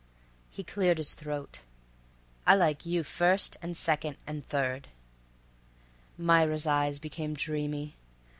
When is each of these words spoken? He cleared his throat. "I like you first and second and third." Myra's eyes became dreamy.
He 0.49 0.63
cleared 0.63 0.97
his 0.97 1.13
throat. 1.13 1.59
"I 2.47 2.55
like 2.55 2.87
you 2.87 3.03
first 3.03 3.55
and 3.61 3.77
second 3.77 4.17
and 4.25 4.43
third." 4.43 4.87
Myra's 6.17 6.65
eyes 6.65 6.97
became 6.97 7.35
dreamy. 7.35 7.95